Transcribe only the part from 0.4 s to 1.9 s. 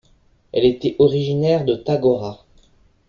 Elle était originaire de